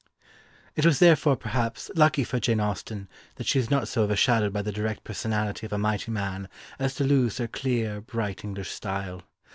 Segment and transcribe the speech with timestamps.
[0.75, 4.63] It was therefore, perhaps, lucky for Jane Austen that she was not so overshadowed by
[4.63, 9.21] the direct personality of a mighty man as to lose her clear, bright English style.